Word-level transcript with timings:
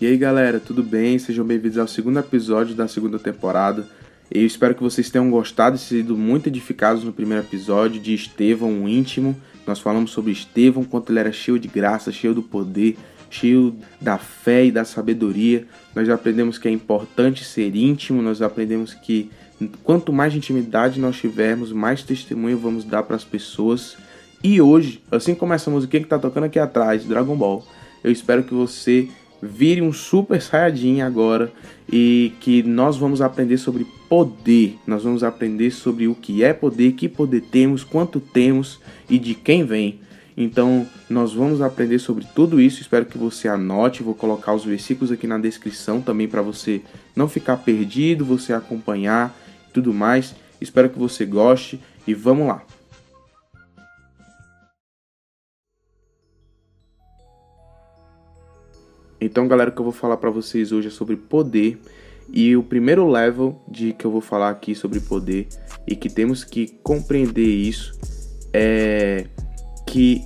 E 0.00 0.06
aí 0.06 0.16
galera, 0.16 0.60
tudo 0.60 0.80
bem? 0.80 1.18
Sejam 1.18 1.44
bem-vindos 1.44 1.76
ao 1.76 1.88
segundo 1.88 2.20
episódio 2.20 2.72
da 2.72 2.86
segunda 2.86 3.18
temporada. 3.18 3.84
Eu 4.30 4.46
espero 4.46 4.72
que 4.72 4.80
vocês 4.80 5.10
tenham 5.10 5.28
gostado 5.28 5.74
e 5.74 5.78
sido 5.80 6.16
muito 6.16 6.46
edificados 6.46 7.02
no 7.02 7.12
primeiro 7.12 7.42
episódio 7.42 8.00
de 8.00 8.14
Estevão, 8.14 8.84
o 8.84 8.88
íntimo. 8.88 9.34
Nós 9.66 9.80
falamos 9.80 10.12
sobre 10.12 10.30
Estevão, 10.30 10.84
quanto 10.84 11.10
ele 11.10 11.18
era 11.18 11.32
cheio 11.32 11.58
de 11.58 11.66
graça, 11.66 12.12
cheio 12.12 12.32
do 12.32 12.44
poder, 12.44 12.96
cheio 13.28 13.74
da 14.00 14.18
fé 14.18 14.66
e 14.66 14.70
da 14.70 14.84
sabedoria. 14.84 15.66
Nós 15.96 16.08
aprendemos 16.08 16.58
que 16.58 16.68
é 16.68 16.70
importante 16.70 17.44
ser 17.44 17.74
íntimo, 17.74 18.22
nós 18.22 18.40
aprendemos 18.40 18.94
que 18.94 19.32
quanto 19.82 20.12
mais 20.12 20.32
intimidade 20.32 21.00
nós 21.00 21.16
tivermos, 21.16 21.72
mais 21.72 22.04
testemunho 22.04 22.56
vamos 22.56 22.84
dar 22.84 23.02
para 23.02 23.16
as 23.16 23.24
pessoas. 23.24 23.96
E 24.44 24.60
hoje, 24.60 25.02
assim 25.10 25.34
como 25.34 25.54
essa 25.54 25.68
musiquinha 25.68 26.02
que 26.02 26.06
está 26.06 26.20
tocando 26.20 26.44
aqui 26.44 26.60
atrás, 26.60 27.04
Dragon 27.04 27.34
Ball, 27.34 27.66
eu 28.04 28.12
espero 28.12 28.44
que 28.44 28.54
você 28.54 29.08
vire 29.42 29.82
um 29.82 29.92
super 29.92 30.40
saiyajin 30.40 31.00
agora 31.00 31.52
e 31.90 32.32
que 32.40 32.62
nós 32.62 32.96
vamos 32.96 33.20
aprender 33.20 33.56
sobre 33.58 33.86
poder. 34.08 34.78
Nós 34.86 35.04
vamos 35.04 35.22
aprender 35.22 35.70
sobre 35.70 36.08
o 36.08 36.14
que 36.14 36.42
é 36.42 36.52
poder, 36.52 36.92
que 36.92 37.08
poder 37.08 37.42
temos, 37.42 37.84
quanto 37.84 38.20
temos 38.20 38.80
e 39.08 39.18
de 39.18 39.34
quem 39.34 39.64
vem. 39.64 40.00
Então, 40.36 40.86
nós 41.10 41.32
vamos 41.32 41.60
aprender 41.60 41.98
sobre 41.98 42.24
tudo 42.34 42.60
isso. 42.60 42.80
Espero 42.80 43.04
que 43.04 43.18
você 43.18 43.48
anote. 43.48 44.04
Vou 44.04 44.14
colocar 44.14 44.54
os 44.54 44.64
versículos 44.64 45.10
aqui 45.10 45.26
na 45.26 45.38
descrição 45.38 46.00
também 46.00 46.28
para 46.28 46.42
você 46.42 46.80
não 47.16 47.28
ficar 47.28 47.56
perdido, 47.56 48.24
você 48.24 48.52
acompanhar 48.52 49.36
tudo 49.72 49.92
mais. 49.92 50.36
Espero 50.60 50.90
que 50.90 50.98
você 50.98 51.26
goste 51.26 51.80
e 52.06 52.14
vamos 52.14 52.46
lá. 52.46 52.62
Então, 59.20 59.48
galera, 59.48 59.70
o 59.70 59.72
que 59.72 59.80
eu 59.80 59.84
vou 59.84 59.92
falar 59.92 60.16
para 60.16 60.30
vocês 60.30 60.72
hoje 60.72 60.88
é 60.88 60.90
sobre 60.90 61.16
poder. 61.16 61.78
E 62.30 62.56
o 62.56 62.62
primeiro 62.62 63.08
level 63.08 63.60
de 63.66 63.92
que 63.92 64.04
eu 64.04 64.10
vou 64.10 64.20
falar 64.20 64.50
aqui 64.50 64.74
sobre 64.74 65.00
poder 65.00 65.48
e 65.86 65.96
que 65.96 66.10
temos 66.10 66.44
que 66.44 66.68
compreender 66.82 67.46
isso 67.46 67.98
é 68.52 69.26
que 69.86 70.22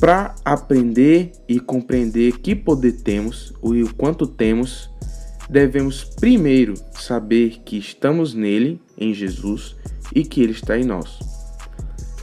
para 0.00 0.34
aprender 0.44 1.32
e 1.48 1.60
compreender 1.60 2.40
que 2.40 2.54
poder 2.54 2.92
temos 2.92 3.54
e 3.62 3.82
o 3.82 3.94
quanto 3.94 4.26
temos, 4.26 4.90
devemos 5.48 6.04
primeiro 6.04 6.74
saber 6.92 7.60
que 7.64 7.78
estamos 7.78 8.34
nele, 8.34 8.80
em 8.98 9.14
Jesus, 9.14 9.76
e 10.14 10.24
que 10.24 10.42
ele 10.42 10.52
está 10.52 10.76
em 10.76 10.84
nós. 10.84 11.18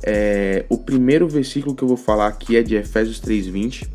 É, 0.04 0.66
o 0.70 0.78
primeiro 0.78 1.28
versículo 1.28 1.76
que 1.76 1.84
eu 1.84 1.88
vou 1.88 1.98
falar 1.98 2.28
aqui 2.28 2.58
é 2.58 2.64
de 2.64 2.76
Efésios 2.76 3.20
3:20, 3.20 3.88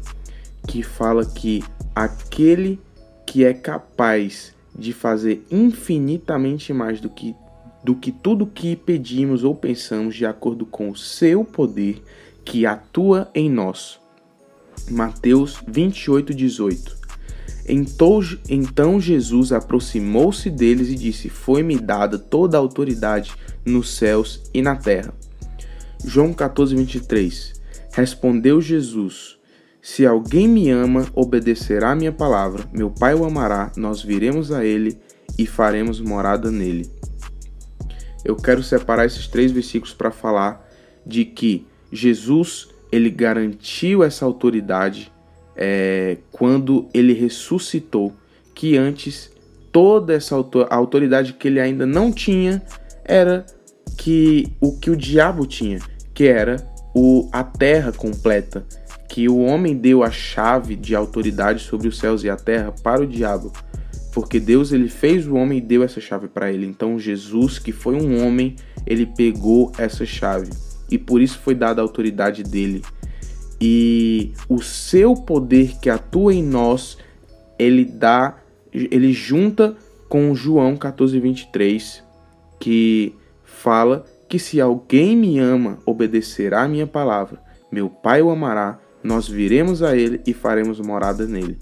que 0.66 0.82
fala 0.82 1.24
que 1.24 1.62
aquele 1.96 2.78
que 3.24 3.42
é 3.42 3.54
capaz 3.54 4.54
de 4.78 4.92
fazer 4.92 5.46
infinitamente 5.50 6.70
mais 6.74 7.00
do 7.00 7.08
que, 7.08 7.34
do 7.82 7.94
que 7.94 8.12
tudo 8.12 8.46
que 8.46 8.76
pedimos 8.76 9.42
ou 9.42 9.54
pensamos, 9.54 10.14
de 10.14 10.26
acordo 10.26 10.66
com 10.66 10.90
o 10.90 10.96
seu 10.96 11.42
poder 11.42 12.02
que 12.44 12.66
atua 12.66 13.30
em 13.34 13.50
nós. 13.50 13.98
Mateus 14.90 15.62
28, 15.66 16.34
18. 16.34 16.96
Então, 17.66 18.20
então 18.48 19.00
Jesus 19.00 19.50
aproximou-se 19.50 20.50
deles 20.50 20.90
e 20.90 20.94
disse: 20.94 21.30
Foi-me 21.30 21.78
dada 21.78 22.18
toda 22.18 22.58
a 22.58 22.60
autoridade 22.60 23.34
nos 23.64 23.96
céus 23.96 24.42
e 24.52 24.60
na 24.60 24.76
terra. 24.76 25.14
João 26.04 26.32
14, 26.34 26.76
23. 26.76 27.54
Respondeu 27.90 28.60
Jesus: 28.60 29.35
se 29.86 30.04
alguém 30.04 30.48
me 30.48 30.68
ama, 30.68 31.06
obedecerá 31.14 31.94
minha 31.94 32.10
palavra. 32.10 32.64
Meu 32.72 32.90
Pai 32.90 33.14
o 33.14 33.24
amará, 33.24 33.70
nós 33.76 34.02
viremos 34.02 34.50
a 34.50 34.64
ele 34.64 34.98
e 35.38 35.46
faremos 35.46 36.00
morada 36.00 36.50
nele. 36.50 36.90
Eu 38.24 38.34
quero 38.34 38.64
separar 38.64 39.06
esses 39.06 39.28
três 39.28 39.52
versículos 39.52 39.94
para 39.94 40.10
falar 40.10 40.68
de 41.06 41.24
que 41.24 41.68
Jesus 41.92 42.68
ele 42.90 43.08
garantiu 43.08 44.02
essa 44.02 44.24
autoridade 44.24 45.12
é, 45.54 46.16
quando 46.32 46.88
ele 46.92 47.12
ressuscitou, 47.12 48.12
que 48.56 48.76
antes 48.76 49.30
toda 49.70 50.14
essa 50.14 50.34
autoridade 50.68 51.34
que 51.34 51.46
ele 51.46 51.60
ainda 51.60 51.86
não 51.86 52.10
tinha 52.10 52.60
era 53.04 53.46
que 53.96 54.52
o 54.60 54.76
que 54.76 54.90
o 54.90 54.96
diabo 54.96 55.46
tinha, 55.46 55.78
que 56.12 56.26
era 56.26 56.56
o, 56.92 57.28
a 57.30 57.44
terra 57.44 57.92
completa 57.92 58.66
que 59.08 59.28
o 59.28 59.38
homem 59.38 59.76
deu 59.76 60.02
a 60.02 60.10
chave 60.10 60.76
de 60.76 60.94
autoridade 60.94 61.62
sobre 61.62 61.88
os 61.88 61.98
céus 61.98 62.24
e 62.24 62.30
a 62.30 62.36
terra 62.36 62.72
para 62.82 63.02
o 63.02 63.06
diabo, 63.06 63.52
porque 64.12 64.40
Deus 64.40 64.72
ele 64.72 64.88
fez 64.88 65.26
o 65.26 65.34
homem 65.34 65.58
e 65.58 65.60
deu 65.60 65.82
essa 65.82 66.00
chave 66.00 66.28
para 66.28 66.50
ele. 66.52 66.66
Então 66.66 66.98
Jesus, 66.98 67.58
que 67.58 67.72
foi 67.72 67.94
um 67.94 68.24
homem, 68.24 68.56
ele 68.86 69.06
pegou 69.06 69.72
essa 69.78 70.04
chave 70.04 70.50
e 70.90 70.98
por 70.98 71.20
isso 71.20 71.38
foi 71.38 71.54
dada 71.54 71.80
a 71.80 71.84
autoridade 71.84 72.42
dele. 72.42 72.82
E 73.60 74.32
o 74.48 74.60
seu 74.62 75.14
poder 75.14 75.78
que 75.80 75.88
atua 75.88 76.34
em 76.34 76.42
nós, 76.42 76.98
ele 77.58 77.84
dá, 77.84 78.36
ele 78.72 79.12
junta 79.12 79.76
com 80.08 80.34
João 80.34 80.76
14:23, 80.76 82.02
que 82.60 83.14
fala 83.44 84.04
que 84.28 84.38
se 84.38 84.60
alguém 84.60 85.16
me 85.16 85.38
ama, 85.38 85.78
obedecerá 85.86 86.62
a 86.64 86.68
minha 86.68 86.86
palavra. 86.86 87.40
Meu 87.70 87.88
Pai 87.88 88.20
o 88.20 88.30
amará 88.30 88.78
nós 89.06 89.28
viremos 89.28 89.82
a 89.82 89.96
ele 89.96 90.20
e 90.26 90.34
faremos 90.34 90.80
morada 90.80 91.26
nele. 91.26 91.56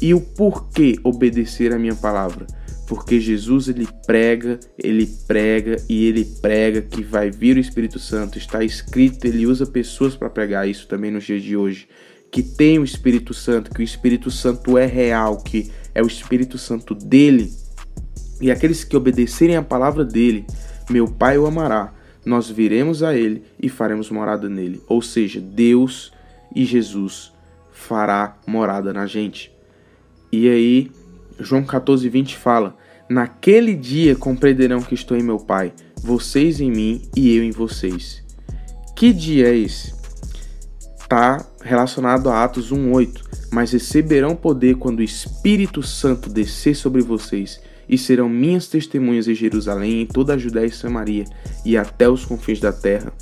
E 0.00 0.12
o 0.12 0.20
porquê 0.20 0.98
obedecer 1.02 1.72
a 1.72 1.78
minha 1.78 1.94
palavra? 1.94 2.46
Porque 2.86 3.18
Jesus 3.18 3.68
ele 3.68 3.88
prega, 4.06 4.60
ele 4.78 5.06
prega 5.26 5.76
e 5.88 6.04
ele 6.04 6.24
prega 6.42 6.82
que 6.82 7.02
vai 7.02 7.30
vir 7.30 7.56
o 7.56 7.60
Espírito 7.60 7.98
Santo. 7.98 8.36
Está 8.36 8.62
escrito, 8.62 9.24
ele 9.24 9.46
usa 9.46 9.64
pessoas 9.64 10.14
para 10.14 10.28
pregar 10.28 10.68
isso 10.68 10.86
também 10.86 11.10
nos 11.10 11.24
dias 11.24 11.42
de 11.42 11.56
hoje. 11.56 11.88
Que 12.30 12.42
tem 12.42 12.78
o 12.78 12.84
Espírito 12.84 13.32
Santo, 13.32 13.70
que 13.70 13.80
o 13.80 13.82
Espírito 13.82 14.30
Santo 14.30 14.76
é 14.76 14.84
real, 14.84 15.38
que 15.38 15.70
é 15.94 16.02
o 16.02 16.06
Espírito 16.06 16.58
Santo 16.58 16.94
dele. 16.94 17.50
E 18.40 18.50
aqueles 18.50 18.84
que 18.84 18.96
obedecerem 18.96 19.56
a 19.56 19.62
palavra 19.62 20.04
dele, 20.04 20.44
meu 20.90 21.08
Pai 21.08 21.38
o 21.38 21.46
amará. 21.46 21.94
Nós 22.26 22.50
viremos 22.50 23.02
a 23.02 23.14
ele 23.14 23.42
e 23.60 23.68
faremos 23.68 24.10
morada 24.10 24.48
nele. 24.48 24.82
Ou 24.86 25.00
seja, 25.00 25.40
Deus 25.40 26.12
e 26.54 26.64
Jesus 26.64 27.32
fará 27.70 28.36
morada 28.46 28.92
na 28.92 29.06
gente. 29.06 29.52
E 30.30 30.48
aí, 30.48 30.90
João 31.38 31.64
14, 31.64 32.08
20 32.08 32.36
fala: 32.36 32.76
Naquele 33.08 33.74
dia 33.74 34.16
compreenderão 34.16 34.80
que 34.80 34.94
estou 34.94 35.16
em 35.16 35.22
meu 35.22 35.38
Pai, 35.38 35.72
vocês 36.02 36.60
em 36.60 36.70
mim 36.70 37.02
e 37.16 37.36
eu 37.36 37.42
em 37.42 37.50
vocês. 37.50 38.22
Que 38.96 39.12
dia 39.12 39.48
é 39.48 39.56
esse? 39.56 39.92
Está 40.98 41.44
relacionado 41.62 42.30
a 42.30 42.44
Atos 42.44 42.72
1,8. 42.72 43.22
Mas 43.50 43.72
receberão 43.72 44.34
poder 44.34 44.76
quando 44.76 44.98
o 44.98 45.02
Espírito 45.02 45.82
Santo 45.82 46.28
descer 46.28 46.74
sobre 46.74 47.02
vocês, 47.02 47.60
e 47.88 47.96
serão 47.96 48.28
minhas 48.28 48.66
testemunhas 48.66 49.28
em 49.28 49.34
Jerusalém, 49.34 50.02
em 50.02 50.06
toda 50.06 50.34
a 50.34 50.38
Judéia 50.38 50.66
e 50.66 50.70
Samaria, 50.72 51.24
e 51.64 51.76
até 51.76 52.08
os 52.08 52.24
confins 52.24 52.58
da 52.58 52.72
terra. 52.72 53.12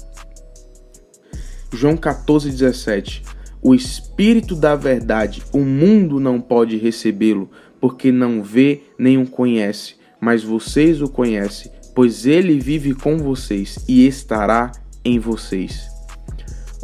João 1.72 1.96
14,17 1.96 3.22
O 3.62 3.74
Espírito 3.74 4.54
da 4.54 4.76
Verdade, 4.76 5.42
o 5.52 5.60
mundo 5.60 6.20
não 6.20 6.40
pode 6.40 6.76
recebê-lo, 6.76 7.50
porque 7.80 8.12
não 8.12 8.42
vê 8.42 8.82
nem 8.98 9.16
o 9.16 9.26
conhece, 9.26 9.94
mas 10.20 10.42
vocês 10.42 11.00
o 11.00 11.08
conhecem, 11.08 11.72
pois 11.94 12.26
ele 12.26 12.60
vive 12.60 12.94
com 12.94 13.16
vocês 13.16 13.78
e 13.88 14.06
estará 14.06 14.70
em 15.02 15.18
vocês. 15.18 15.88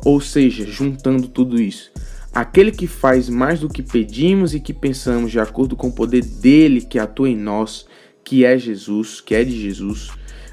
Ou 0.05 0.21
seja, 0.21 0.65
juntando 0.67 1.29
tudo 1.29 1.61
isso, 1.61 1.93
aquele 2.33 2.73
que 2.73 2.87
faz 2.87 3.29
mais 3.29 3.61
do 3.61 3.69
que 3.69 3.83
pedimos 3.83 4.55
e 4.55 4.61
que 4.61 4.73
pensamos, 4.73 5.31
de 5.31 5.39
acordo 5.39 5.77
com 5.77 5.89
o 5.89 5.93
poder 5.93 6.25
dele 6.25 6.81
que 6.81 6.99
atua 6.99 7.29
em 7.29 7.37
nós, 7.37 7.87
que 8.25 8.45
é 8.45 8.57
Jesus, 8.57 9.21
que 9.21 9.35
é 9.35 9.45
de 9.45 9.61
Jesus, 9.61 10.11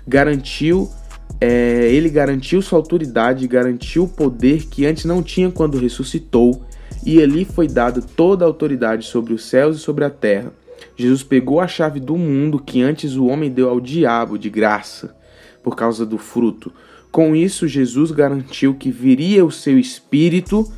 garantiu 0.08 0.92
é, 1.40 1.90
ele 1.92 2.10
garantiu 2.10 2.62
sua 2.62 2.80
autoridade, 2.80 3.48
garantiu 3.48 4.04
o 4.04 4.10
poder 4.10 4.66
que 4.66 4.86
antes 4.86 5.06
não 5.06 5.22
tinha 5.22 5.52
quando 5.52 5.78
ressuscitou, 5.78 6.66
e 7.06 7.22
ali 7.22 7.46
foi 7.46 7.68
dada 7.68 8.02
toda 8.02 8.46
a 8.46 8.48
autoridade 8.48 9.06
sobre 9.06 9.34
os 9.34 9.46
céus 9.46 9.78
e 9.78 9.80
sobre 9.80 10.06
a 10.06 10.10
terra. 10.10 10.52
Jesus 10.98 11.24
pegou 11.24 11.60
a 11.60 11.68
chave 11.68 12.00
do 12.00 12.18
mundo 12.18 12.60
que 12.60 12.82
antes 12.82 13.16
o 13.16 13.26
homem 13.26 13.52
deu 13.52 13.70
ao 13.70 13.80
diabo 13.80 14.38
de 14.38 14.50
graça, 14.50 15.16
por 15.64 15.76
causa 15.76 16.06
do 16.06 16.18
fruto. 16.18 16.72
Com 17.12 17.36
isso, 17.36 17.68
Jesus 17.68 18.12
garantiu 18.12 18.74
que 18.74 18.92
viria 18.92 19.46
o 19.46 19.52
seu 19.52 19.78
espírito 19.78 20.70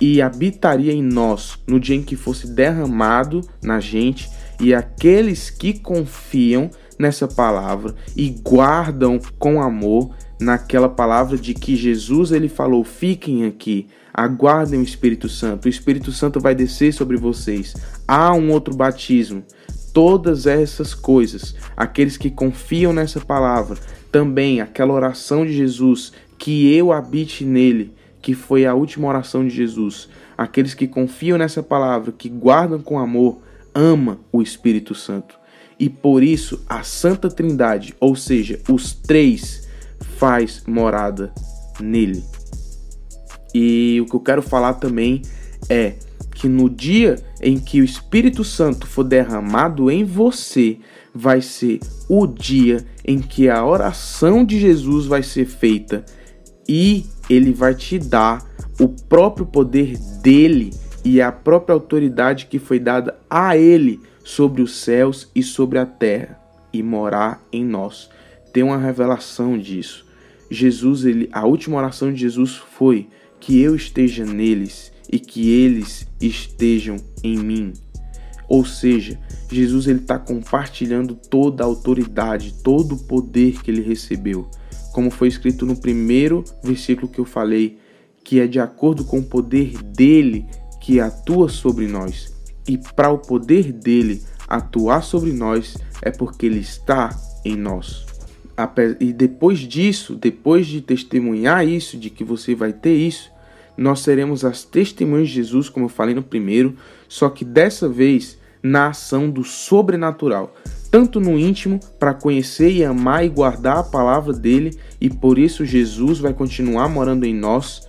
e 0.00 0.20
habitaria 0.20 0.92
em 0.92 1.02
nós 1.02 1.58
no 1.66 1.80
dia 1.80 1.96
em 1.96 2.02
que 2.02 2.16
fosse 2.16 2.48
derramado 2.48 3.40
na 3.62 3.80
gente, 3.80 4.28
e 4.60 4.74
aqueles 4.74 5.50
que 5.50 5.78
confiam 5.78 6.70
nessa 6.98 7.28
palavra 7.28 7.94
e 8.16 8.28
guardam 8.28 9.20
com 9.38 9.60
amor 9.60 10.10
naquela 10.40 10.88
palavra 10.88 11.36
de 11.36 11.54
que 11.54 11.76
Jesus 11.76 12.32
ele 12.32 12.48
falou: 12.48 12.84
"Fiquem 12.84 13.44
aqui, 13.44 13.86
aguardem 14.16 14.80
o 14.80 14.82
Espírito 14.82 15.28
Santo. 15.28 15.66
O 15.66 15.68
Espírito 15.68 16.10
Santo 16.10 16.40
vai 16.40 16.54
descer 16.54 16.92
sobre 16.92 17.18
vocês. 17.18 17.74
Há 18.08 18.32
um 18.32 18.50
outro 18.50 18.74
batismo. 18.74 19.44
Todas 19.92 20.46
essas 20.46 20.94
coisas, 20.94 21.54
aqueles 21.76 22.16
que 22.16 22.30
confiam 22.30 22.92
nessa 22.92 23.20
palavra, 23.20 23.78
também 24.10 24.60
aquela 24.60 24.92
oração 24.92 25.44
de 25.44 25.52
Jesus, 25.52 26.12
que 26.38 26.74
eu 26.74 26.92
habite 26.92 27.44
nele, 27.44 27.92
que 28.22 28.34
foi 28.34 28.66
a 28.66 28.74
última 28.74 29.08
oração 29.08 29.46
de 29.46 29.54
Jesus. 29.54 30.08
Aqueles 30.36 30.74
que 30.74 30.86
confiam 30.86 31.38
nessa 31.38 31.62
palavra, 31.62 32.12
que 32.12 32.28
guardam 32.28 32.80
com 32.80 32.98
amor, 32.98 33.38
ama 33.74 34.18
o 34.32 34.40
Espírito 34.40 34.94
Santo. 34.94 35.38
E 35.78 35.88
por 35.88 36.22
isso 36.22 36.64
a 36.68 36.82
Santa 36.82 37.28
Trindade, 37.28 37.94
ou 38.00 38.16
seja, 38.16 38.60
os 38.68 38.92
três, 38.92 39.68
faz 40.18 40.62
morada 40.66 41.32
nele. 41.80 42.24
E 43.54 44.00
o 44.00 44.06
que 44.06 44.14
eu 44.14 44.20
quero 44.20 44.42
falar 44.42 44.74
também 44.74 45.22
é 45.68 45.94
que 46.34 46.48
no 46.48 46.68
dia 46.68 47.16
em 47.40 47.58
que 47.58 47.80
o 47.80 47.84
Espírito 47.84 48.44
Santo 48.44 48.86
for 48.86 49.04
derramado 49.04 49.90
em 49.90 50.04
você, 50.04 50.78
vai 51.14 51.40
ser 51.40 51.80
o 52.08 52.26
dia 52.26 52.84
em 53.04 53.18
que 53.18 53.48
a 53.48 53.64
oração 53.64 54.44
de 54.44 54.60
Jesus 54.60 55.06
vai 55.06 55.22
ser 55.22 55.46
feita 55.46 56.04
e 56.68 57.06
ele 57.30 57.52
vai 57.52 57.74
te 57.74 57.98
dar 57.98 58.44
o 58.78 58.88
próprio 58.88 59.46
poder 59.46 59.96
dele 60.22 60.70
e 61.04 61.22
a 61.22 61.32
própria 61.32 61.72
autoridade 61.72 62.46
que 62.46 62.58
foi 62.58 62.78
dada 62.78 63.16
a 63.30 63.56
ele 63.56 64.00
sobre 64.26 64.60
os 64.60 64.74
céus 64.78 65.30
e 65.36 65.40
sobre 65.40 65.78
a 65.78 65.86
terra 65.86 66.36
e 66.72 66.82
morar 66.82 67.40
em 67.52 67.64
nós. 67.64 68.10
Tem 68.52 68.60
uma 68.60 68.76
revelação 68.76 69.56
disso. 69.56 70.04
Jesus, 70.50 71.04
ele, 71.04 71.28
a 71.30 71.46
última 71.46 71.76
oração 71.76 72.12
de 72.12 72.22
Jesus 72.22 72.56
foi 72.56 73.06
que 73.38 73.60
eu 73.60 73.76
esteja 73.76 74.24
neles 74.24 74.92
e 75.08 75.20
que 75.20 75.48
eles 75.48 76.08
estejam 76.20 76.96
em 77.22 77.38
mim. 77.38 77.72
Ou 78.48 78.64
seja, 78.64 79.16
Jesus 79.48 79.86
ele 79.86 80.00
está 80.00 80.18
compartilhando 80.18 81.14
toda 81.14 81.62
a 81.62 81.66
autoridade, 81.66 82.52
todo 82.64 82.96
o 82.96 83.04
poder 83.04 83.62
que 83.62 83.70
ele 83.70 83.80
recebeu, 83.80 84.50
como 84.92 85.08
foi 85.08 85.28
escrito 85.28 85.64
no 85.64 85.76
primeiro 85.76 86.42
versículo 86.64 87.06
que 87.06 87.20
eu 87.20 87.24
falei, 87.24 87.78
que 88.24 88.40
é 88.40 88.48
de 88.48 88.58
acordo 88.58 89.04
com 89.04 89.20
o 89.20 89.24
poder 89.24 89.80
dele 89.84 90.46
que 90.80 90.98
atua 90.98 91.48
sobre 91.48 91.86
nós. 91.86 92.35
E 92.68 92.78
para 92.78 93.10
o 93.10 93.18
poder 93.18 93.72
dele 93.72 94.22
atuar 94.48 95.02
sobre 95.02 95.32
nós 95.32 95.76
é 96.02 96.10
porque 96.10 96.46
ele 96.46 96.60
está 96.60 97.16
em 97.44 97.56
nós. 97.56 98.06
E 99.00 99.12
depois 99.12 99.58
disso, 99.60 100.14
depois 100.14 100.66
de 100.66 100.80
testemunhar 100.80 101.66
isso, 101.66 101.98
de 101.98 102.08
que 102.08 102.24
você 102.24 102.54
vai 102.54 102.72
ter 102.72 102.94
isso, 102.94 103.30
nós 103.76 104.00
seremos 104.00 104.44
as 104.44 104.64
testemunhas 104.64 105.28
de 105.28 105.34
Jesus, 105.34 105.68
como 105.68 105.84
eu 105.84 105.90
falei 105.90 106.14
no 106.14 106.22
primeiro, 106.22 106.74
só 107.08 107.28
que 107.28 107.44
dessa 107.44 107.88
vez 107.88 108.38
na 108.62 108.88
ação 108.88 109.30
do 109.30 109.44
sobrenatural, 109.44 110.54
tanto 110.90 111.20
no 111.20 111.38
íntimo 111.38 111.78
para 111.98 112.14
conhecer 112.14 112.70
e 112.70 112.82
amar 112.82 113.24
e 113.24 113.28
guardar 113.28 113.78
a 113.78 113.82
palavra 113.82 114.32
dele, 114.32 114.76
e 114.98 115.10
por 115.10 115.38
isso 115.38 115.64
Jesus 115.64 116.18
vai 116.18 116.32
continuar 116.32 116.88
morando 116.88 117.26
em 117.26 117.34
nós, 117.34 117.86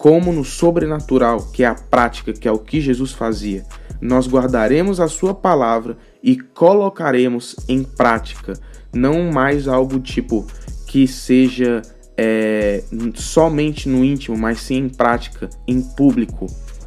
como 0.00 0.32
no 0.32 0.42
sobrenatural, 0.42 1.50
que 1.52 1.62
é 1.62 1.66
a 1.66 1.74
prática, 1.74 2.32
que 2.32 2.48
é 2.48 2.50
o 2.50 2.58
que 2.58 2.80
Jesus 2.80 3.12
fazia. 3.12 3.66
Nós 4.00 4.26
guardaremos 4.26 4.98
a 4.98 5.06
sua 5.08 5.34
palavra 5.34 5.98
e 6.22 6.38
colocaremos 6.38 7.54
em 7.68 7.82
prática, 7.82 8.54
não 8.94 9.30
mais 9.30 9.68
algo 9.68 10.00
tipo 10.00 10.46
que 10.86 11.06
seja 11.06 11.82
é, 12.16 12.82
somente 13.14 13.90
no 13.90 14.02
íntimo, 14.02 14.38
mas 14.38 14.62
sim 14.62 14.78
em 14.78 14.88
prática, 14.88 15.50
em 15.68 15.82
público, 15.82 16.46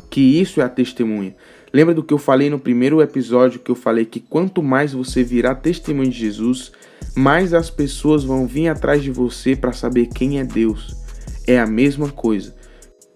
que 0.09 0.41
isso 0.41 0.59
é 0.59 0.63
a 0.63 0.69
testemunha. 0.69 1.35
Lembra 1.71 1.93
do 1.93 2.01
que 2.01 2.15
eu 2.15 2.17
falei 2.17 2.49
no 2.49 2.57
primeiro 2.57 2.99
episódio 2.99 3.59
que 3.59 3.69
eu 3.69 3.75
falei 3.75 4.05
que 4.05 4.19
quanto 4.19 4.63
mais 4.63 4.91
você 4.91 5.21
virar 5.21 5.53
testemunho 5.53 6.09
de 6.09 6.17
Jesus, 6.17 6.71
mais 7.15 7.53
as 7.53 7.69
pessoas 7.69 8.23
vão 8.23 8.47
vir 8.47 8.69
atrás 8.69 9.03
de 9.03 9.11
você 9.11 9.55
para 9.55 9.71
saber 9.71 10.07
quem 10.07 10.39
é 10.39 10.43
Deus. 10.43 10.95
É 11.45 11.59
a 11.59 11.67
mesma 11.67 12.09
coisa. 12.09 12.62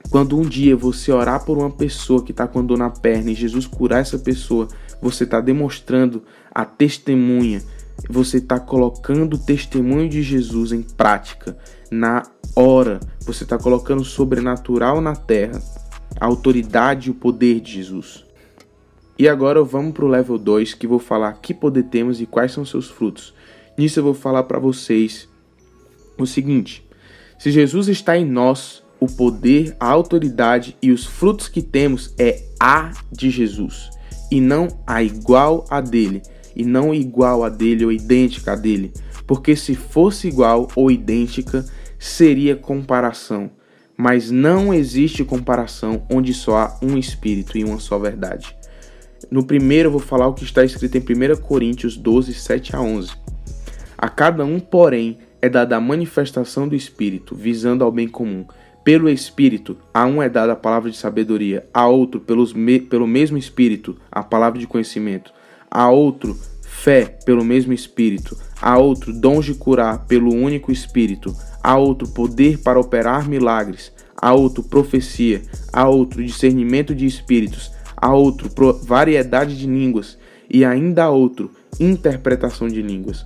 Quando 0.10 0.38
um 0.38 0.44
dia 0.44 0.76
você 0.76 1.12
orar 1.12 1.44
por 1.44 1.58
uma 1.58 1.70
pessoa 1.70 2.24
que 2.24 2.32
está 2.32 2.48
com 2.48 2.66
dor 2.66 2.78
na 2.78 2.90
perna 2.90 3.32
e 3.32 3.36
Jesus 3.36 3.68
curar 3.68 4.02
essa 4.02 4.18
pessoa, 4.18 4.68
você 5.02 5.26
está 5.26 5.42
demonstrando 5.42 6.24
a 6.54 6.64
testemunha, 6.64 7.62
você 8.10 8.38
está 8.38 8.60
colocando 8.60 9.36
o 9.36 9.40
testemunho 9.40 10.08
de 10.08 10.22
Jesus 10.22 10.72
em 10.72 10.82
prática 10.82 11.58
na 11.92 12.24
hora. 12.56 13.00
Você 13.22 13.44
está 13.44 13.58
colocando 13.58 14.02
o 14.02 14.06
sobrenatural 14.06 15.02
na 15.02 15.16
terra, 15.16 15.62
a 16.20 16.26
autoridade 16.26 17.08
e 17.08 17.12
o 17.12 17.16
poder 17.16 17.60
de 17.60 17.74
Jesus. 17.74 18.26
E 19.20 19.28
agora 19.28 19.64
vamos 19.64 19.94
para 19.94 20.06
o 20.06 20.08
level 20.08 20.38
2, 20.38 20.76
que 20.76 20.88
vou 20.88 21.00
falar 21.00 21.34
que 21.34 21.54
poder 21.54 21.84
temos 21.84 22.22
e 22.22 22.26
quais 22.26 22.52
são 22.52 22.64
seus 22.64 22.88
frutos. 22.88 23.34
Nisso 23.78 24.00
eu 24.00 24.04
vou 24.04 24.14
falar 24.14 24.44
para 24.44 24.60
vocês 24.60 25.28
o 26.18 26.26
seguinte: 26.26 26.88
se 27.38 27.52
Jesus 27.52 27.88
está 27.88 28.18
em 28.18 28.26
nós, 28.26 28.84
o 29.00 29.08
poder, 29.08 29.76
a 29.80 29.88
autoridade 29.88 30.76
e 30.82 30.92
os 30.92 31.06
frutos 31.06 31.48
que 31.48 31.62
temos 31.62 32.14
é 32.18 32.44
a 32.60 32.92
de 33.12 33.30
Jesus 33.30 33.90
e 34.32 34.42
não 34.42 34.68
a 34.86 35.02
igual 35.02 35.66
a 35.70 35.82
dele, 35.82 36.22
e 36.56 36.66
não 36.66 36.94
igual 36.94 37.44
a 37.44 37.50
dele 37.50 37.86
ou 37.86 37.92
idêntica 37.92 38.54
a 38.54 38.56
dele, 38.56 38.92
porque 39.26 39.56
se 39.56 39.76
fosse 39.76 40.28
igual 40.28 40.68
ou 40.76 40.92
idêntica, 40.92 41.66
seria 42.00 42.56
comparação. 42.56 43.50
Mas 43.96 44.30
não 44.30 44.74
existe 44.74 45.24
comparação 45.24 46.06
onde 46.12 46.34
só 46.34 46.58
há 46.58 46.80
um 46.82 46.98
espírito 46.98 47.58
e 47.58 47.64
uma 47.64 47.80
só 47.80 47.98
verdade. 47.98 48.56
No 49.32 49.44
primeiro 49.44 49.88
eu 49.88 49.92
vou 49.92 50.00
falar 50.00 50.28
o 50.28 50.34
que 50.34 50.44
está 50.44 50.64
escrito 50.64 50.98
em 50.98 51.02
1 51.02 51.42
Coríntios 51.42 51.98
12, 51.98 52.34
7 52.34 52.76
a 52.76 52.82
11. 52.82 53.12
A 53.98 54.08
cada 54.08 54.46
um, 54.46 54.60
porém, 54.60 55.18
é 55.42 55.50
dada 55.50 55.76
a 55.76 55.82
manifestação 55.82 56.68
do 56.68 56.76
Espírito, 56.76 57.36
visando 57.36 57.84
ao 57.84 57.92
bem 57.92 58.08
comum. 58.08 58.46
Pelo 58.88 59.10
Espírito, 59.10 59.76
a 59.94 60.06
um 60.06 60.24
é 60.24 60.30
dada 60.30 60.54
a 60.54 60.56
palavra 60.56 60.90
de 60.90 60.96
sabedoria, 60.96 61.68
a 61.74 61.86
outro, 61.88 62.22
pelos 62.22 62.54
me 62.54 62.80
pelo 62.80 63.06
mesmo 63.06 63.38
Espírito, 63.38 63.98
a 64.10 64.24
palavra 64.24 64.58
de 64.58 64.66
conhecimento, 64.66 65.34
a 65.70 65.90
outro, 65.90 66.40
fé 66.62 67.04
pelo 67.26 67.44
mesmo 67.44 67.74
Espírito, 67.74 68.38
a 68.62 68.78
outro, 68.78 69.12
dons 69.12 69.44
de 69.44 69.56
curar 69.56 70.06
pelo 70.06 70.34
único 70.34 70.72
Espírito, 70.72 71.36
a 71.62 71.76
outro, 71.76 72.08
poder 72.08 72.60
para 72.60 72.80
operar 72.80 73.28
milagres, 73.28 73.92
a 74.16 74.34
outro, 74.34 74.64
profecia, 74.64 75.42
a 75.74 75.86
outro, 75.86 76.24
discernimento 76.24 76.96
de 76.96 77.06
espíritos, 77.06 77.70
a 77.98 78.14
outro, 78.14 78.50
variedade 78.86 79.58
de 79.58 79.68
línguas, 79.68 80.18
e 80.50 80.64
ainda 80.64 81.04
a 81.04 81.10
outro, 81.10 81.52
interpretação 81.78 82.70
de 82.70 82.82
línguas. 82.82 83.26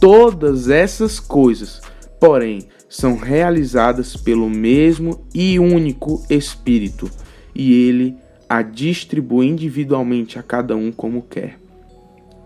Todas 0.00 0.68
essas 0.68 1.18
coisas, 1.18 1.80
porém, 2.20 2.68
são 2.88 3.16
realizadas 3.16 4.16
pelo 4.16 4.48
mesmo 4.48 5.26
e 5.34 5.58
único 5.58 6.22
Espírito, 6.28 7.10
e 7.54 7.72
ele 7.88 8.16
a 8.48 8.62
distribui 8.62 9.46
individualmente 9.46 10.38
a 10.38 10.42
cada 10.42 10.76
um 10.76 10.92
como 10.92 11.22
quer. 11.22 11.58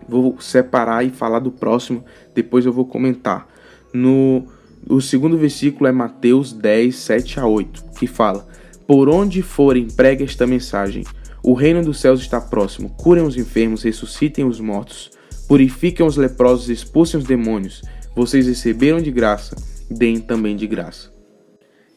Vou 0.07 0.39
separar 0.39 1.03
e 1.03 1.09
falar 1.09 1.39
do 1.39 1.51
próximo, 1.51 2.03
depois 2.33 2.65
eu 2.65 2.71
vou 2.71 2.85
comentar. 2.85 3.47
No 3.93 4.47
o 4.87 5.01
segundo 5.01 5.35
versículo 5.35 5.87
é 5.87 5.91
Mateus 5.91 6.53
10, 6.53 6.95
7 6.95 7.39
a 7.39 7.47
8, 7.47 7.85
que 7.97 8.05
fala: 8.05 8.47
Por 8.85 9.09
onde 9.09 9.41
forem, 9.41 9.87
pregue 9.87 10.23
esta 10.23 10.45
mensagem. 10.45 11.03
O 11.41 11.53
reino 11.53 11.83
dos 11.83 11.99
céus 11.99 12.21
está 12.21 12.39
próximo. 12.39 12.89
Curem 12.89 13.23
os 13.23 13.35
enfermos, 13.35 13.81
ressuscitem 13.81 14.45
os 14.45 14.59
mortos, 14.59 15.09
purifiquem 15.47 16.05
os 16.05 16.17
leprosos, 16.17 16.69
expulsem 16.69 17.19
os 17.19 17.25
demônios. 17.25 17.81
Vocês 18.15 18.47
receberam 18.47 19.01
de 19.01 19.11
graça, 19.11 19.55
deem 19.89 20.19
também 20.19 20.55
de 20.55 20.65
graça. 20.65 21.11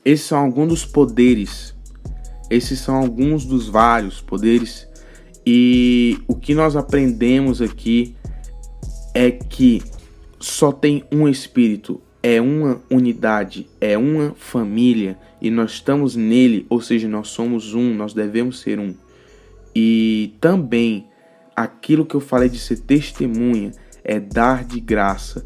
Esses 0.04 0.26
são 0.26 0.38
alguns 0.38 0.68
dos 0.68 0.84
poderes. 0.84 1.74
Esses 2.50 2.80
são 2.80 2.96
alguns 2.96 3.44
dos 3.44 3.68
vários 3.68 4.20
poderes. 4.20 4.88
E 5.46 6.18
o 6.26 6.34
que 6.34 6.54
nós 6.54 6.76
aprendemos 6.76 7.62
aqui 7.62 8.16
é 9.14 9.30
que 9.30 9.82
só 10.40 10.72
tem 10.72 11.04
um 11.10 11.28
espírito, 11.28 12.00
é 12.22 12.40
uma 12.40 12.82
unidade, 12.90 13.68
é 13.80 13.96
uma 13.96 14.34
família 14.36 15.18
e 15.40 15.50
nós 15.50 15.72
estamos 15.72 16.16
nele, 16.16 16.66
ou 16.68 16.80
seja, 16.80 17.08
nós 17.08 17.28
somos 17.28 17.74
um, 17.74 17.94
nós 17.94 18.12
devemos 18.12 18.60
ser 18.60 18.78
um. 18.78 18.94
E 19.74 20.34
também 20.40 21.06
aquilo 21.54 22.04
que 22.04 22.14
eu 22.14 22.20
falei 22.20 22.48
de 22.48 22.58
ser 22.58 22.80
testemunha 22.80 23.72
é 24.04 24.18
dar 24.18 24.64
de 24.64 24.80
graça, 24.80 25.44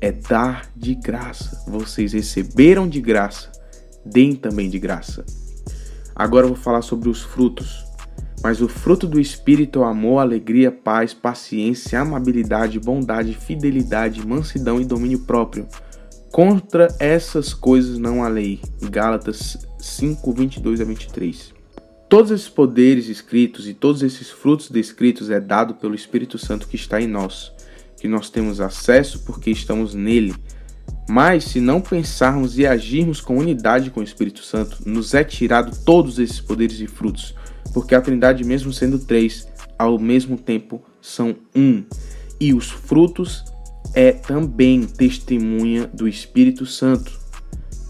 é 0.00 0.12
dar 0.12 0.70
de 0.76 0.94
graça. 0.94 1.64
Vocês 1.68 2.12
receberam 2.12 2.88
de 2.88 3.00
graça, 3.00 3.50
deem 4.04 4.34
também 4.34 4.68
de 4.68 4.78
graça. 4.78 5.24
Agora 6.14 6.46
eu 6.46 6.54
vou 6.54 6.58
falar 6.58 6.82
sobre 6.82 7.08
os 7.08 7.22
frutos. 7.22 7.86
Mas 8.42 8.60
o 8.60 8.68
fruto 8.68 9.06
do 9.06 9.20
Espírito 9.20 9.80
é 9.80 9.82
o 9.82 9.84
amor, 9.84 10.20
alegria, 10.20 10.70
paz, 10.70 11.12
paciência, 11.12 12.00
amabilidade, 12.00 12.78
bondade, 12.78 13.34
fidelidade, 13.34 14.24
mansidão 14.26 14.80
e 14.80 14.84
domínio 14.84 15.20
próprio. 15.20 15.66
Contra 16.30 16.88
essas 17.00 17.52
coisas 17.52 17.98
não 17.98 18.22
há 18.22 18.28
lei. 18.28 18.60
Gálatas 18.90 19.58
5, 19.78 20.32
22 20.32 20.80
a 20.80 20.84
23. 20.84 21.54
Todos 22.08 22.30
esses 22.30 22.48
poderes 22.48 23.08
escritos 23.08 23.68
e 23.68 23.74
todos 23.74 24.02
esses 24.02 24.30
frutos 24.30 24.70
descritos 24.70 25.30
é 25.30 25.38
dado 25.38 25.74
pelo 25.74 25.94
Espírito 25.94 26.38
Santo 26.38 26.66
que 26.66 26.76
está 26.76 27.00
em 27.00 27.06
nós, 27.06 27.52
que 28.00 28.08
nós 28.08 28.30
temos 28.30 28.60
acesso 28.60 29.20
porque 29.20 29.50
estamos 29.50 29.94
nele. 29.94 30.34
Mas 31.08 31.44
se 31.44 31.60
não 31.60 31.80
pensarmos 31.80 32.58
e 32.58 32.66
agirmos 32.66 33.20
com 33.20 33.38
unidade 33.38 33.90
com 33.90 34.00
o 34.00 34.04
Espírito 34.04 34.42
Santo, 34.42 34.78
nos 34.86 35.14
é 35.14 35.24
tirado 35.24 35.76
todos 35.84 36.18
esses 36.18 36.40
poderes 36.40 36.80
e 36.80 36.86
frutos, 36.86 37.34
porque 37.72 37.94
a 37.94 38.00
Trindade, 38.00 38.44
mesmo 38.44 38.72
sendo 38.72 38.98
três, 38.98 39.48
ao 39.78 39.98
mesmo 39.98 40.36
tempo 40.36 40.82
são 41.00 41.36
um. 41.54 41.84
E 42.40 42.52
os 42.54 42.70
frutos 42.70 43.44
é 43.94 44.12
também 44.12 44.82
testemunha 44.86 45.86
do 45.86 46.06
Espírito 46.06 46.66
Santo. 46.66 47.18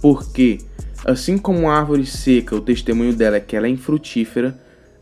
Porque 0.00 0.58
Assim 1.04 1.38
como 1.38 1.70
a 1.70 1.78
árvore 1.78 2.04
seca, 2.04 2.56
o 2.56 2.60
testemunho 2.60 3.14
dela 3.14 3.36
é 3.36 3.40
que 3.40 3.56
ela 3.56 3.66
é 3.66 3.70
infrutífera, 3.70 4.58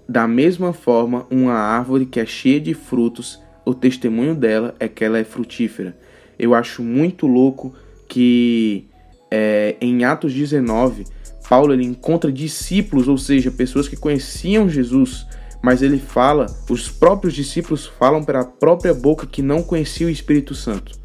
da 0.09 0.29
mesma 0.29 0.73
forma, 0.73 1.27
uma 1.31 1.55
árvore 1.55 2.07
que 2.07 2.21
é 2.21 2.27
cheia 2.27 2.61
de 2.61 2.75
frutos, 2.75 3.41
o 3.67 3.75
testemunho 3.75 4.35
dela 4.35 4.75
é 4.79 4.87
que 4.87 5.05
ela 5.05 5.19
é 5.19 5.25
frutífera. 5.25 5.95
Eu 6.39 6.55
acho 6.55 6.83
muito 6.83 7.27
louco 7.27 7.75
que 8.09 8.89
é, 9.31 9.77
em 9.81 10.05
Atos 10.05 10.33
19, 10.33 11.05
Paulo 11.49 11.73
ele 11.73 11.85
encontra 11.85 12.31
discípulos, 12.31 13.09
ou 13.09 13.19
seja, 13.19 13.51
pessoas 13.51 13.89
que 13.89 13.97
conheciam 13.97 14.69
Jesus, 14.69 15.27
mas 15.61 15.83
ele 15.83 15.99
fala, 15.99 16.47
os 16.71 16.89
próprios 16.89 17.35
discípulos 17.35 17.87
falam 17.87 18.23
pela 18.23 18.45
própria 18.45 18.95
boca 18.95 19.27
que 19.27 19.43
não 19.43 19.63
conheciam 19.63 20.09
o 20.09 20.13
Espírito 20.13 20.55
Santo 20.55 20.97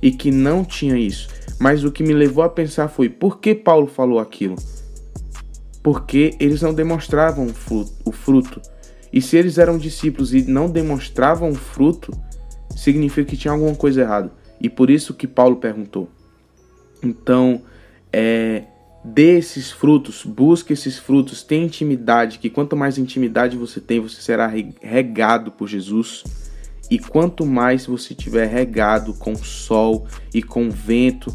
e 0.00 0.10
que 0.10 0.30
não 0.30 0.64
tinha 0.64 0.96
isso. 0.96 1.28
Mas 1.60 1.84
o 1.84 1.90
que 1.90 2.02
me 2.02 2.14
levou 2.14 2.42
a 2.42 2.48
pensar 2.48 2.88
foi: 2.88 3.08
por 3.08 3.40
que 3.40 3.54
Paulo 3.54 3.86
falou 3.86 4.18
aquilo? 4.18 4.56
Porque 5.82 6.34
eles 6.38 6.62
não 6.62 6.72
demonstravam 6.72 7.52
o 8.04 8.12
fruto. 8.12 8.62
E 9.12 9.20
se 9.20 9.36
eles 9.36 9.58
eram 9.58 9.78
discípulos 9.78 10.34
e 10.34 10.42
não 10.42 10.70
demonstravam 10.70 11.54
fruto, 11.54 12.12
significa 12.76 13.30
que 13.30 13.36
tinha 13.36 13.52
alguma 13.52 13.74
coisa 13.74 14.02
errada. 14.02 14.32
E 14.60 14.68
por 14.68 14.90
isso 14.90 15.14
que 15.14 15.26
Paulo 15.26 15.56
perguntou. 15.56 16.08
Então, 17.02 17.62
é, 18.12 18.64
dê 19.04 19.38
esses 19.38 19.70
frutos, 19.70 20.24
busque 20.24 20.72
esses 20.72 20.98
frutos, 20.98 21.42
tenha 21.42 21.64
intimidade, 21.64 22.38
que 22.38 22.50
quanto 22.50 22.76
mais 22.76 22.98
intimidade 22.98 23.56
você 23.56 23.80
tem, 23.80 24.00
você 24.00 24.20
será 24.20 24.50
regado 24.80 25.52
por 25.52 25.68
Jesus. 25.68 26.24
E 26.90 26.98
quanto 26.98 27.44
mais 27.44 27.86
você 27.86 28.14
tiver 28.14 28.46
regado 28.46 29.14
com 29.14 29.36
sol 29.36 30.06
e 30.34 30.42
com 30.42 30.70
vento, 30.70 31.32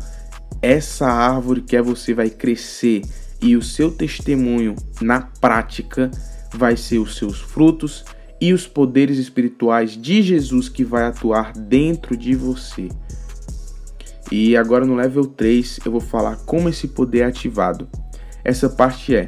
essa 0.61 1.07
árvore 1.07 1.61
que 1.61 1.75
é 1.75 1.81
você 1.81 2.13
vai 2.13 2.29
crescer 2.29 3.01
e 3.41 3.55
o 3.55 3.61
seu 3.61 3.91
testemunho 3.91 4.75
na 5.01 5.21
prática 5.21 6.09
vai 6.53 6.77
ser 6.77 6.99
os 6.99 7.15
seus 7.15 7.39
frutos 7.39 8.05
e 8.39 8.53
os 8.53 8.67
poderes 8.67 9.17
espirituais 9.17 9.91
de 9.91 10.21
Jesus 10.21 10.69
que 10.69 10.83
vai 10.83 11.03
atuar 11.03 11.53
dentro 11.53 12.15
de 12.15 12.35
você. 12.35 12.89
E 14.31 14.57
agora 14.57 14.85
no 14.85 14.95
level 14.95 15.25
3 15.25 15.79
eu 15.85 15.91
vou 15.91 16.01
falar 16.01 16.37
como 16.45 16.69
esse 16.69 16.87
poder 16.87 17.19
é 17.19 17.25
ativado. 17.25 17.87
Essa 18.43 18.69
parte 18.69 19.15
é 19.15 19.27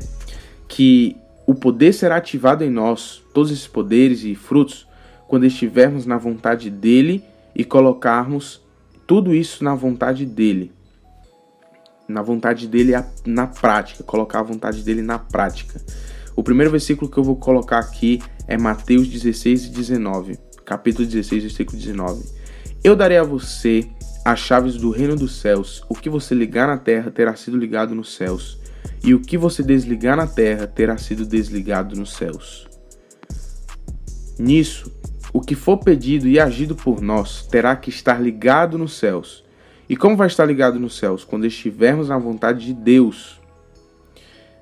que 0.68 1.16
o 1.48 1.54
poder 1.54 1.94
será 1.94 2.18
ativado 2.18 2.64
em 2.64 2.70
nós, 2.70 3.22
todos 3.34 3.52
esses 3.52 3.68
poderes 3.68 4.24
e 4.24 4.36
frutos, 4.36 4.88
quando 5.28 5.46
estivermos 5.46 6.06
na 6.06 6.18
vontade 6.18 6.70
dele 6.70 7.24
e 7.56 7.64
colocarmos 7.64 8.62
tudo 9.08 9.34
isso 9.34 9.64
na 9.64 9.76
vontade 9.76 10.26
dele 10.26 10.72
na 12.08 12.22
vontade 12.22 12.68
dele 12.68 12.94
na 13.26 13.48
prática, 13.48 14.04
colocar 14.04 14.40
a 14.40 14.44
vontade 14.44 14.84
dele 14.84 15.02
na 15.02 15.18
prática. 15.18 15.82
O 16.36 16.44
primeiro 16.44 16.72
versículo 16.72 17.10
que 17.10 17.18
eu 17.18 17.24
vou 17.24 17.36
colocar 17.36 17.80
aqui 17.80 18.22
é 18.48 18.58
Mateus 18.58 19.08
16 19.08 19.66
e 19.66 19.70
19, 19.70 20.38
capítulo 20.66 21.08
16, 21.08 21.44
versículo 21.44 21.78
19. 21.78 22.24
Eu 22.84 22.96
darei 22.96 23.18
a 23.18 23.24
você 23.24 23.88
as 24.24 24.40
chaves 24.40 24.76
do 24.76 24.90
reino 24.90 25.16
dos 25.16 25.40
céus. 25.40 25.84
O 25.88 25.96
que 25.96 26.10
você 26.10 26.36
ligar 26.36 26.68
na 26.68 26.78
terra 26.78 27.12
terá 27.12 27.36
sido 27.36 27.58
ligado 27.58 27.96
nos 27.96 28.16
céus, 28.16 28.60
e 29.04 29.14
o 29.14 29.20
que 29.20 29.38
você 29.38 29.64
desligar 29.64 30.18
na 30.18 30.28
terra 30.28 30.68
terá 30.68 30.98
sido 30.98 31.26
desligado 31.26 31.96
nos 31.96 32.14
céus. 32.14 32.68
Nisso, 34.38 34.92
o 35.32 35.40
que 35.40 35.56
for 35.56 35.78
pedido 35.78 36.28
e 36.28 36.40
agido 36.40 36.76
por 36.76 37.02
nós 37.02 37.48
terá 37.48 37.76
que 37.76 37.90
estar 37.90 38.22
ligado 38.22 38.78
nos 38.78 38.98
céus 38.98 39.46
e 39.88 39.96
como 39.96 40.16
vai 40.16 40.28
estar 40.28 40.46
ligado 40.46 40.80
nos 40.80 40.98
céus? 40.98 41.24
Quando 41.24 41.46
estivermos 41.46 42.10
na 42.10 42.18
vontade 42.18 42.66
de 42.66 42.74
Deus. 42.74 43.40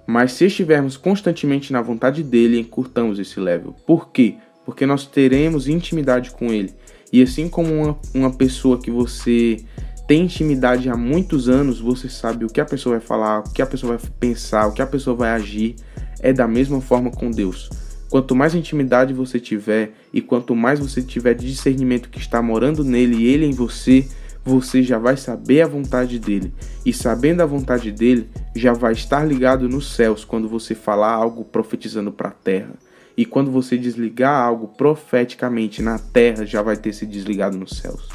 Mas 0.05 0.33
se 0.33 0.45
estivermos 0.45 0.97
constantemente 0.97 1.71
na 1.71 1.81
vontade 1.81 2.23
dele, 2.23 2.59
encurtamos 2.59 3.19
esse 3.19 3.39
level. 3.39 3.73
Por 3.85 4.09
quê? 4.09 4.35
Porque 4.65 4.85
nós 4.85 5.05
teremos 5.05 5.67
intimidade 5.67 6.31
com 6.31 6.51
ele. 6.51 6.73
E 7.11 7.21
assim 7.21 7.47
como 7.47 7.73
uma, 7.73 7.97
uma 8.13 8.33
pessoa 8.33 8.79
que 8.79 8.91
você 8.91 9.63
tem 10.07 10.23
intimidade 10.23 10.89
há 10.89 10.97
muitos 10.97 11.47
anos, 11.47 11.79
você 11.79 12.09
sabe 12.09 12.43
o 12.43 12.49
que 12.49 12.59
a 12.59 12.65
pessoa 12.65 12.97
vai 12.97 13.05
falar, 13.05 13.39
o 13.39 13.53
que 13.53 13.61
a 13.61 13.65
pessoa 13.65 13.97
vai 13.97 14.09
pensar, 14.19 14.67
o 14.67 14.73
que 14.73 14.81
a 14.81 14.87
pessoa 14.87 15.15
vai 15.15 15.29
agir. 15.29 15.75
É 16.19 16.31
da 16.31 16.47
mesma 16.47 16.81
forma 16.81 17.11
com 17.11 17.29
Deus. 17.29 17.69
Quanto 18.09 18.35
mais 18.35 18.53
intimidade 18.53 19.13
você 19.13 19.39
tiver 19.39 19.93
e 20.13 20.21
quanto 20.21 20.55
mais 20.55 20.79
você 20.79 21.01
tiver 21.01 21.33
de 21.33 21.47
discernimento 21.47 22.09
que 22.09 22.19
está 22.19 22.41
morando 22.41 22.83
nele 22.83 23.15
e 23.15 23.25
ele 23.25 23.45
em 23.45 23.51
você, 23.51 24.07
você 24.43 24.83
já 24.83 24.97
vai 24.97 25.15
saber 25.15 25.61
a 25.61 25.67
vontade 25.67 26.19
dele. 26.19 26.53
E 26.85 26.91
sabendo 26.91 27.41
a 27.41 27.45
vontade 27.45 27.91
dele, 27.91 28.29
já 28.55 28.73
vai 28.73 28.93
estar 28.93 29.25
ligado 29.25 29.69
nos 29.69 29.95
céus 29.95 30.25
quando 30.25 30.49
você 30.49 30.75
falar 30.75 31.11
algo 31.11 31.45
profetizando 31.45 32.11
para 32.11 32.29
a 32.29 32.33
terra. 32.33 32.73
E 33.15 33.25
quando 33.25 33.51
você 33.51 33.77
desligar 33.77 34.41
algo 34.41 34.67
profeticamente 34.67 35.81
na 35.81 35.99
terra, 35.99 36.45
já 36.45 36.61
vai 36.61 36.75
ter 36.75 36.93
se 36.93 37.05
desligado 37.05 37.57
nos 37.57 37.77
céus. 37.77 38.09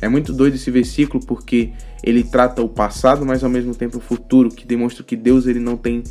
É 0.00 0.08
muito 0.08 0.32
doido 0.32 0.54
esse 0.54 0.70
versículo 0.70 1.24
porque 1.24 1.72
ele 2.02 2.24
trata 2.24 2.62
o 2.62 2.68
passado, 2.68 3.24
mas 3.24 3.44
ao 3.44 3.50
mesmo 3.50 3.74
tempo 3.74 3.98
o 3.98 4.00
futuro, 4.00 4.48
que 4.48 4.66
demonstra 4.66 5.04
que 5.04 5.14
Deus 5.14 5.46
ele 5.46 5.60
não 5.60 5.76
tem 5.76 6.02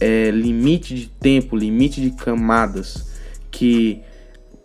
é, 0.00 0.30
limite 0.30 0.94
de 0.94 1.08
tempo, 1.08 1.56
limite 1.56 2.00
de 2.00 2.12
camadas. 2.12 3.10
Que 3.50 4.00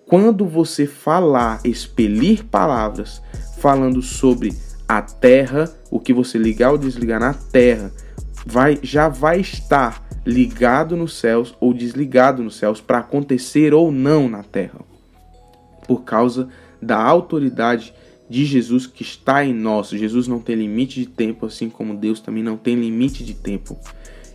quando 0.05 0.45
você 0.45 0.87
falar, 0.87 1.59
expelir 1.65 2.45
palavras, 2.45 3.21
falando 3.59 4.01
sobre 4.01 4.53
a 4.87 5.01
terra, 5.01 5.69
o 5.91 5.99
que 5.99 6.13
você 6.13 6.37
ligar 6.37 6.71
ou 6.71 6.77
desligar 6.77 7.19
na 7.19 7.33
terra, 7.33 7.91
vai 8.45 8.79
já 8.81 9.09
vai 9.09 9.39
estar 9.39 10.05
ligado 10.25 10.95
nos 10.95 11.17
céus 11.17 11.55
ou 11.59 11.73
desligado 11.73 12.43
nos 12.43 12.55
céus 12.55 12.81
para 12.81 12.99
acontecer 12.99 13.73
ou 13.73 13.91
não 13.91 14.29
na 14.29 14.43
terra. 14.43 14.79
Por 15.87 16.03
causa 16.03 16.49
da 16.81 17.01
autoridade 17.01 17.93
de 18.29 18.45
Jesus 18.45 18.85
que 18.85 19.03
está 19.03 19.43
em 19.43 19.53
nós. 19.53 19.89
Jesus 19.89 20.27
não 20.27 20.39
tem 20.39 20.55
limite 20.55 20.99
de 20.99 21.07
tempo, 21.07 21.45
assim 21.45 21.69
como 21.69 21.95
Deus 21.95 22.19
também 22.19 22.43
não 22.43 22.57
tem 22.57 22.75
limite 22.75 23.23
de 23.23 23.33
tempo. 23.33 23.77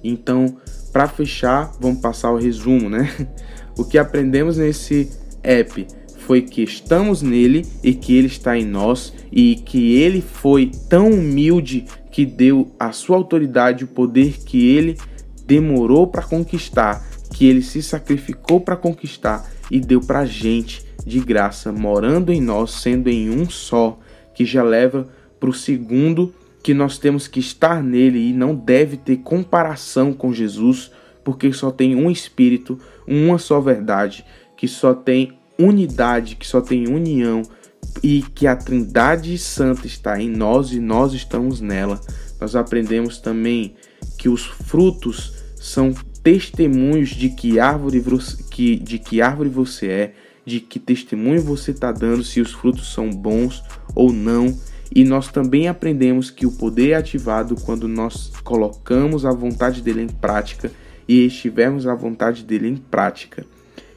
Então, 0.02 0.56
para 0.92 1.06
fechar, 1.06 1.72
vamos 1.78 2.00
passar 2.00 2.30
o 2.32 2.38
resumo, 2.38 2.88
né? 2.88 3.10
O 3.78 3.86
que 3.86 3.96
aprendemos 3.96 4.58
nesse 4.58 5.10
app 5.42 5.86
foi 6.22 6.42
que 6.42 6.62
estamos 6.62 7.20
nele 7.20 7.66
e 7.82 7.92
que 7.92 8.16
ele 8.16 8.28
está 8.28 8.56
em 8.56 8.64
nós 8.64 9.12
e 9.30 9.56
que 9.56 9.96
ele 9.96 10.20
foi 10.20 10.70
tão 10.88 11.10
humilde 11.10 11.84
que 12.10 12.24
deu 12.24 12.72
a 12.78 12.92
sua 12.92 13.16
autoridade 13.16 13.84
o 13.84 13.88
poder 13.88 14.42
que 14.44 14.68
ele 14.68 14.96
demorou 15.46 16.06
para 16.06 16.22
conquistar, 16.22 17.04
que 17.34 17.46
ele 17.46 17.62
se 17.62 17.82
sacrificou 17.82 18.60
para 18.60 18.76
conquistar 18.76 19.50
e 19.70 19.80
deu 19.80 20.00
para 20.00 20.20
a 20.20 20.26
gente 20.26 20.84
de 21.04 21.18
graça, 21.18 21.72
morando 21.72 22.32
em 22.32 22.40
nós, 22.40 22.70
sendo 22.70 23.08
em 23.08 23.28
um 23.28 23.48
só, 23.50 23.98
que 24.34 24.44
já 24.44 24.62
leva 24.62 25.08
para 25.40 25.50
o 25.50 25.54
segundo 25.54 26.32
que 26.62 26.72
nós 26.72 26.96
temos 26.98 27.26
que 27.26 27.40
estar 27.40 27.82
nele 27.82 28.30
e 28.30 28.32
não 28.32 28.54
deve 28.54 28.96
ter 28.96 29.16
comparação 29.16 30.12
com 30.12 30.32
Jesus, 30.32 30.92
porque 31.24 31.52
só 31.52 31.70
tem 31.70 31.96
um 31.96 32.10
Espírito, 32.10 32.78
uma 33.06 33.36
só 33.38 33.60
verdade, 33.60 34.24
que 34.56 34.68
só 34.68 34.94
tem 34.94 35.32
unidade, 35.58 36.36
que 36.36 36.46
só 36.46 36.60
tem 36.60 36.88
união 36.88 37.42
e 38.02 38.22
que 38.34 38.46
a 38.46 38.56
Trindade 38.56 39.36
Santa 39.38 39.86
está 39.86 40.20
em 40.20 40.28
nós 40.28 40.72
e 40.72 40.80
nós 40.80 41.12
estamos 41.12 41.60
nela. 41.60 42.00
Nós 42.40 42.56
aprendemos 42.56 43.18
também 43.18 43.74
que 44.18 44.28
os 44.28 44.44
frutos 44.44 45.34
são 45.56 45.92
testemunhos 46.22 47.10
de 47.10 47.28
que 47.28 47.58
árvore, 47.58 48.02
que, 48.50 48.76
de 48.76 48.98
que 48.98 49.20
árvore 49.20 49.48
você 49.48 49.86
é, 49.88 50.14
de 50.44 50.60
que 50.60 50.78
testemunho 50.78 51.42
você 51.42 51.70
está 51.70 51.92
dando, 51.92 52.24
se 52.24 52.40
os 52.40 52.52
frutos 52.52 52.92
são 52.92 53.10
bons 53.10 53.62
ou 53.94 54.12
não. 54.12 54.56
E 54.94 55.04
nós 55.04 55.28
também 55.28 55.68
aprendemos 55.68 56.30
que 56.30 56.44
o 56.44 56.52
poder 56.52 56.90
é 56.90 56.94
ativado 56.94 57.54
quando 57.64 57.88
nós 57.88 58.30
colocamos 58.44 59.24
a 59.24 59.30
vontade 59.30 59.80
dele 59.80 60.02
em 60.02 60.08
prática 60.08 60.70
e 61.08 61.24
estivermos 61.24 61.86
a 61.86 61.94
vontade 61.94 62.44
dele 62.44 62.68
em 62.68 62.76
prática. 62.76 63.46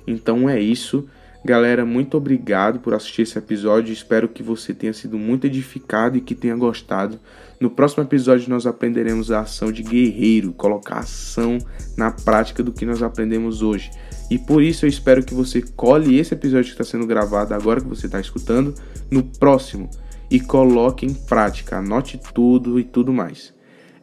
Então 0.07 0.49
é 0.49 0.59
isso. 0.59 1.07
Galera, 1.45 1.85
muito 1.85 2.17
obrigado 2.17 2.79
por 2.79 2.95
assistir 2.95 3.21
esse 3.21 3.37
episódio. 3.37 3.93
Espero 3.93 4.27
que 4.27 4.41
você 4.41 4.73
tenha 4.73 4.91
sido 4.91 5.15
muito 5.15 5.45
edificado 5.45 6.17
e 6.17 6.21
que 6.21 6.33
tenha 6.33 6.55
gostado. 6.55 7.19
No 7.59 7.69
próximo 7.69 8.01
episódio, 8.01 8.49
nós 8.49 8.65
aprenderemos 8.65 9.29
a 9.29 9.41
ação 9.41 9.71
de 9.71 9.83
guerreiro, 9.83 10.53
colocar 10.53 10.97
ação 10.97 11.59
na 11.95 12.09
prática 12.09 12.63
do 12.63 12.71
que 12.71 12.83
nós 12.83 13.03
aprendemos 13.03 13.61
hoje. 13.61 13.91
E 14.31 14.39
por 14.39 14.63
isso 14.63 14.85
eu 14.85 14.89
espero 14.89 15.23
que 15.23 15.35
você 15.35 15.61
colhe 15.61 16.17
esse 16.17 16.33
episódio 16.33 16.73
que 16.73 16.81
está 16.81 16.83
sendo 16.83 17.05
gravado 17.05 17.53
agora 17.53 17.79
que 17.79 17.87
você 17.87 18.07
está 18.07 18.19
escutando 18.19 18.73
no 19.11 19.21
próximo 19.21 19.87
e 20.31 20.39
coloque 20.39 21.05
em 21.05 21.13
prática, 21.13 21.77
anote 21.77 22.19
tudo 22.33 22.79
e 22.79 22.83
tudo 22.83 23.13
mais. 23.13 23.53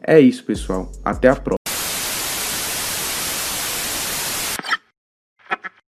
É 0.01 0.17
isso, 0.17 0.45
pessoal. 0.45 0.89
Até 1.03 1.27
a 1.27 1.35
próxima. 1.35 1.62